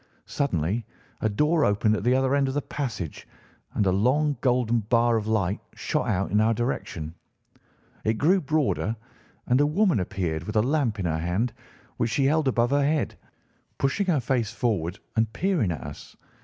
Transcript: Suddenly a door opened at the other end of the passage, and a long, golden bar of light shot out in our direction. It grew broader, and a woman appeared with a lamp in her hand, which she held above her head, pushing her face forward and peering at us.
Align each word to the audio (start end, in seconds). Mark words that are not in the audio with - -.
Suddenly 0.25 0.83
a 1.21 1.29
door 1.29 1.63
opened 1.63 1.95
at 1.95 2.03
the 2.03 2.15
other 2.15 2.33
end 2.33 2.47
of 2.47 2.55
the 2.55 2.61
passage, 2.63 3.27
and 3.75 3.85
a 3.85 3.91
long, 3.91 4.35
golden 4.41 4.79
bar 4.79 5.15
of 5.15 5.27
light 5.27 5.59
shot 5.75 6.07
out 6.09 6.31
in 6.31 6.41
our 6.41 6.55
direction. 6.55 7.13
It 8.03 8.15
grew 8.17 8.41
broader, 8.41 8.95
and 9.45 9.61
a 9.61 9.67
woman 9.67 9.99
appeared 9.99 10.45
with 10.45 10.55
a 10.55 10.63
lamp 10.63 10.97
in 10.97 11.05
her 11.05 11.19
hand, 11.19 11.53
which 11.97 12.09
she 12.09 12.25
held 12.25 12.47
above 12.47 12.71
her 12.71 12.83
head, 12.83 13.13
pushing 13.77 14.07
her 14.07 14.19
face 14.19 14.51
forward 14.51 14.97
and 15.17 15.31
peering 15.33 15.71
at 15.71 15.81
us. 15.81 16.17